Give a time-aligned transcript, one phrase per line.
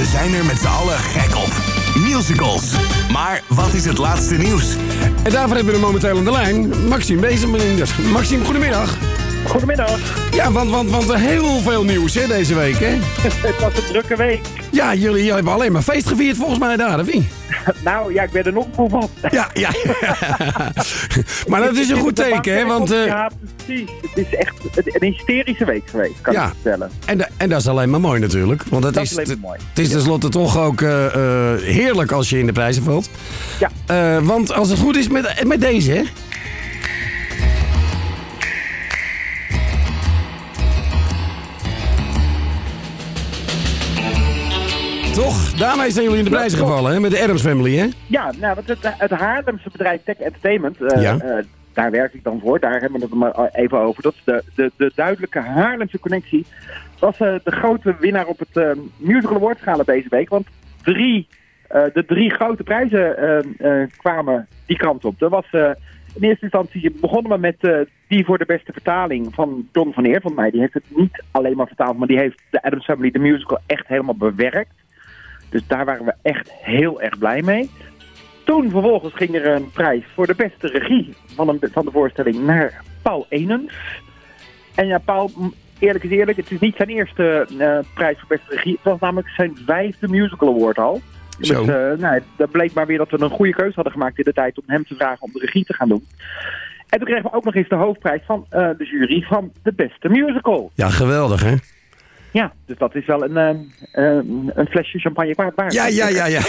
[0.00, 1.52] We zijn er met z'n allen gek op.
[1.94, 2.72] Musicals.
[3.12, 4.76] Maar wat is het laatste nieuws?
[5.22, 7.96] En daarvoor hebben we momenteel aan de lijn Maxime Bezemlinders.
[7.96, 9.09] Maxime, goedemiddag.
[9.50, 9.98] Goedemiddag.
[10.34, 12.96] Ja, want, want, want heel veel nieuws hè, deze week, hè?
[13.48, 14.40] Het was een drukke week.
[14.72, 17.24] Ja, jullie, jullie hebben alleen maar feest gevierd volgens mij daar, of niet?
[17.84, 19.10] Nou ja, ik ben er nog moe van.
[19.30, 19.70] Ja, ja.
[21.48, 22.66] maar dat is een goed teken, hè?
[22.66, 23.30] Want, eh, Ja,
[23.64, 23.88] precies.
[24.14, 24.52] Het is echt
[24.84, 26.42] een hysterische week geweest, kan Ja.
[26.46, 26.90] ik je vertellen.
[27.06, 28.62] en, en dat is alleen maar mooi natuurlijk.
[28.68, 29.58] Want het Dat is, is het- maar mooi.
[29.68, 33.08] Het is tenslotte toch ook eh, eh, heerlijk als je in de prijzen valt.
[33.58, 34.20] Ja.
[34.22, 36.02] Want als het goed is met, met deze, hè?
[45.14, 45.52] Toch?
[45.52, 47.00] Daarmee zijn jullie in de prijzen gevallen, hè?
[47.00, 47.86] Met de Adams Family, hè?
[48.06, 51.18] Ja, nou, het, het Haarlemse bedrijf Tech Entertainment, eh, Ja.
[51.18, 54.02] eh, daar werk ik dan voor, daar hebben we het maar even over.
[54.02, 56.46] Dat is de, de, de duidelijke Haarlemse connectie.
[56.98, 60.28] was eh, de grote winnaar op het Musical Awards gala deze week.
[60.28, 60.46] Want
[60.82, 61.26] drie,
[61.68, 63.16] de drie grote prijzen
[63.96, 65.22] kwamen die kant op.
[65.22, 65.46] Er was
[66.14, 70.20] in eerste instantie begonnen we met die voor de beste vertaling van John van Eer
[70.20, 70.50] van mij.
[70.50, 73.58] Die heeft het niet alleen maar vertaald, maar die heeft de Adams Family, de musical,
[73.66, 74.72] echt helemaal bewerkt.
[75.50, 77.70] Dus daar waren we echt heel erg blij mee.
[78.44, 82.44] Toen vervolgens ging er een prijs voor de beste regie van, een, van de voorstelling
[82.46, 83.72] naar Paul Enens.
[84.74, 85.30] En ja, Paul,
[85.78, 88.72] eerlijk is eerlijk, het is niet zijn eerste eh, prijs voor beste regie.
[88.72, 91.00] Het was namelijk zijn vijfde musical award al.
[91.40, 91.64] Zo.
[91.64, 94.32] Dus nou, dat bleek maar weer dat we een goede keuze hadden gemaakt in de
[94.32, 96.06] tijd om hem te vragen om de regie te gaan doen.
[96.88, 99.72] En toen kregen we ook nog eens de hoofdprijs van eh, de jury van de
[99.72, 100.70] beste musical.
[100.74, 101.54] Ja, geweldig, hè?
[102.32, 103.50] Ja, dus dat is wel een, eh,
[103.92, 105.54] eh, een flesje champagne waard.
[105.54, 105.72] waard.
[105.72, 106.40] Ja, ja, ja, ja.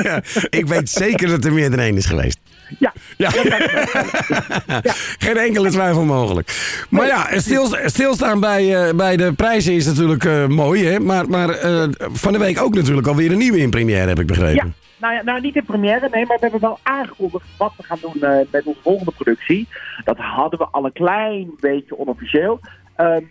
[0.60, 2.38] Ik weet zeker dat er meer dan één is geweest.
[2.78, 3.30] Ja, Ja.
[5.18, 6.48] Geen enkele twijfel mogelijk.
[6.90, 11.00] Maar ja, stil, stilstaan bij, eh, bij de prijzen is natuurlijk eh, mooi, hè?
[11.00, 11.56] Maar, maar
[11.98, 14.66] van de week ook natuurlijk alweer een nieuwe in première, heb ik begrepen.
[14.66, 17.82] Ja, nou, ja, nou niet in première, nee, maar we hebben wel aangekondigd wat we
[17.82, 19.68] gaan doen met onze volgende productie.
[20.04, 22.60] Dat hadden we al een klein beetje onofficieel.
[22.96, 23.22] Ehm,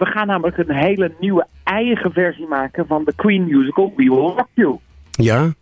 [0.00, 4.34] we gaan namelijk een hele nieuwe eigen versie maken van de Queen musical We Will
[4.36, 4.78] Rock You.
[5.10, 5.52] Ja?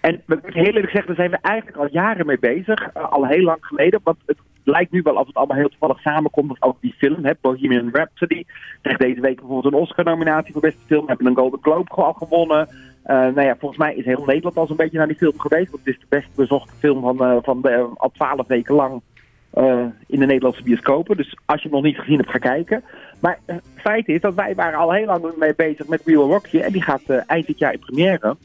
[0.00, 2.88] En heel eerlijk zeggen, daar zijn we eigenlijk al jaren mee bezig.
[2.92, 4.00] eh, al heel lang geleden.
[4.04, 6.48] Want het lijkt nu wel alsof het allemaal heel toevallig samenkomt.
[6.48, 8.44] Want ook die film, hè, Bohemian Rhapsody,
[8.82, 11.00] kreeg deze week bijvoorbeeld een Oscar-nominatie voor beste film.
[11.00, 12.68] We hebben een Golden Globe al gewonnen.
[13.02, 15.70] Eh, nou ja, volgens mij is heel Nederland al zo'n beetje naar die film geweest.
[15.70, 19.02] Want het is de best bezochte film van, eh, van de, al twaalf weken lang
[19.50, 21.16] eh, in de Nederlandse bioscopen.
[21.16, 22.82] Dus als je hem nog niet gezien hebt, ga kijken.
[23.20, 26.12] Maar eh, het feit is dat wij waren al heel lang mee bezig met We
[26.12, 26.64] Will Rock You.
[26.64, 28.36] En die gaat eh, eind dit jaar in première.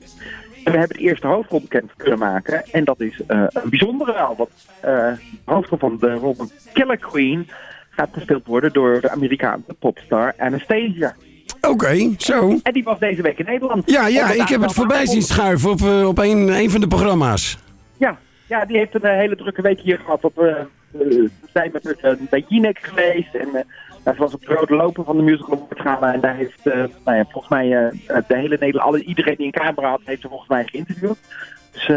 [0.64, 2.64] En we hebben de eerste hoofdrol bekend kunnen maken.
[2.72, 4.36] En dat is een bijzondere al.
[4.36, 4.50] Want
[4.82, 7.48] de hoofdrol van de rol van Killer Queen
[7.90, 11.16] gaat gespeeld worden door de Amerikaanse popstar Anastasia.
[11.62, 12.60] Oké, zo.
[12.64, 13.92] En die was deze week in Nederland.
[13.92, 17.58] Ja, ja, ik heb het voorbij zien schuiven op, op een, een van de programma's.
[17.98, 18.18] Ja,
[18.48, 20.24] ja, die heeft een hele drukke week hier gehad.
[20.24, 20.38] Op,
[20.98, 23.36] we zijn met uh, bij Jinek geweest.
[23.36, 23.60] En uh,
[24.04, 26.14] dat was op de rode lopen van de musical award gala.
[26.14, 27.68] En daar heeft, nou ja, volgens mij,
[28.28, 31.18] de hele Nederland, iedereen die een camera had, heeft er volgens mij geïnterviewd.
[31.72, 31.88] Dus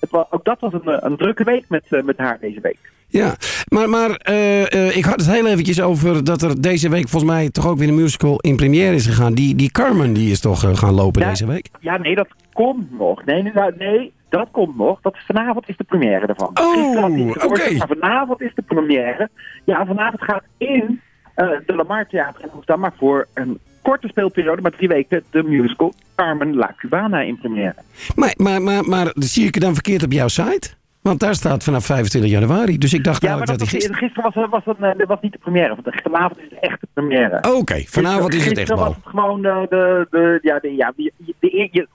[0.00, 2.78] het was, ook dat was een, een drukke week met, met haar deze week.
[3.10, 3.36] Ja,
[3.68, 7.50] maar, maar uh, ik had het heel eventjes over dat er deze week volgens mij
[7.50, 9.34] toch ook weer een musical in première is gegaan.
[9.34, 11.68] Die, die Carmen die is toch uh, gaan lopen ja, deze week?
[11.80, 12.28] Ja, nee, dat
[12.64, 13.24] komt nog.
[13.24, 15.00] Nee, nee, nee dat komt nog.
[15.00, 16.50] Dat vanavond is de première ervan.
[16.54, 17.44] Oh, oké.
[17.46, 17.76] Okay.
[17.76, 19.28] Maar vanavond is de première.
[19.64, 21.00] Ja, vanavond gaat in
[21.36, 25.42] uh, de Lamar Theater in Amsterdam, maar voor een korte speelperiode, maar drie weken, de
[25.42, 27.74] musical Carmen La Cubana in première.
[28.14, 30.76] Maar, maar, maar, maar zie ik het dan verkeerd op jouw site?
[31.00, 32.78] Want daar staat vanaf 25 januari.
[32.78, 33.96] Dus ik dacht ja, maar dat, dat gisteren...
[33.96, 35.68] gisteren was, was, een, was niet de première.
[35.82, 37.36] Want vanavond is de echte première.
[37.36, 39.66] Oké, okay, vanavond is het echt was het gewoon de...
[39.68, 41.86] de, de ja, de, ja, de, de, de,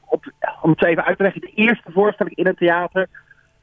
[0.61, 1.41] om het even uit te leggen.
[1.41, 3.07] De eerste voorstelling in een theater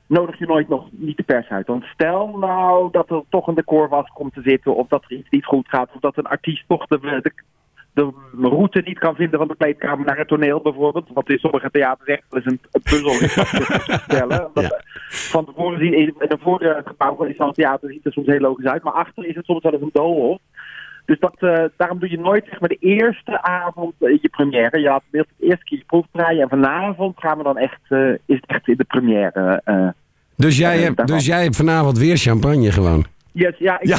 [0.07, 1.67] nodig je nooit nog niet de pers uit.
[1.67, 4.77] Want stel nou dat er toch een decor was komt te zitten...
[4.77, 5.91] of dat er iets niet goed gaat...
[5.95, 6.99] of dat een artiest toch de,
[7.95, 11.09] de, de route niet kan vinden van de kleedkamer naar het toneel bijvoorbeeld.
[11.13, 14.51] Wat in sommige theaters echt wel eens een, een puzzel is te stellen.
[14.55, 14.81] ja.
[15.09, 18.67] Van tevoren zien in een vorige gebouw van zo'n theater ziet er soms heel logisch
[18.67, 18.83] uit.
[18.83, 20.39] Maar achter is het soms wel eens een doolhof.
[21.11, 24.81] Dus dat, uh, daarom doe je nooit zeg maar, de eerste avond uh, je première.
[24.81, 26.43] Je had het eerste keer je proef draaien.
[26.43, 29.61] En vanavond gaan we dan echt, uh, is het echt in de première.
[29.65, 29.89] eh,
[30.37, 33.05] dus, jij hebt, dus jij hebt vanavond weer champagne gewoon?
[33.41, 33.97] Yes, ja, ik ja.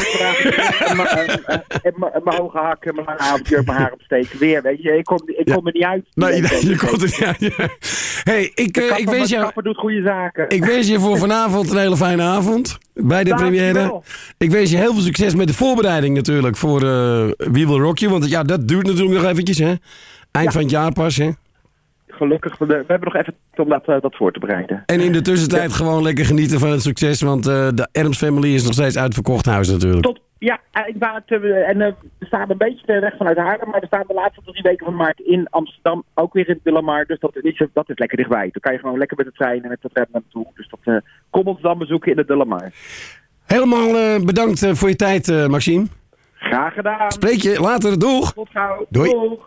[1.82, 4.40] heb mijn hoge hakken, mijn lange avondje, mijn haar opsteken.
[4.40, 4.98] Weer, weet je.
[4.98, 6.06] Ik kom, ik kom er niet uit.
[6.14, 7.70] Nee, nee je komt er niet uit.
[8.24, 9.52] hey, ik, uh, ik wens jou...
[9.56, 10.50] doet goede zaken.
[10.50, 12.78] Ik wens je voor vanavond een hele fijne avond.
[12.94, 14.02] Bij de Dank première.
[14.38, 16.90] Ik wens je heel veel succes met de voorbereiding natuurlijk voor uh,
[17.38, 18.12] We Will Rock You.
[18.12, 19.74] Want ja, dat duurt natuurlijk nog eventjes, hè.
[20.32, 20.52] Eind ja.
[20.52, 21.30] van het jaar pas, hè.
[22.22, 22.58] Gelukkig.
[22.58, 24.84] We, we hebben nog even om dat, eh, dat voor te bereiden.
[24.86, 27.22] En in de tussentijd gewoon lekker genieten van het succes.
[27.22, 30.04] Want eh, de Adams Family is nog steeds uitverkocht huis natuurlijk.
[30.04, 33.80] Tot, ja, eh, ik wou het, en we staan een beetje weg vanuit Haarlem, maar
[33.80, 37.06] we staan de laatste drie weken van maart in Amsterdam, ook weer in Willemar.
[37.06, 38.50] Dus dat is, dat is lekker dichtbij.
[38.52, 40.48] Dan kan je gewoon lekker met de trein en met de tram naartoe.
[40.56, 40.96] Dus dat, eh,
[41.30, 42.72] kom ons dan bezoeken in de Willemar.
[43.46, 45.86] Helemaal eh, bedankt voor je tijd, eh, Maxime.
[46.34, 47.12] Graag gedaan.
[47.12, 48.00] Spreek je later.
[48.00, 48.34] Doeg!
[48.34, 48.86] Tot gauw.
[48.90, 49.12] Doei.
[49.12, 49.40] Doeg.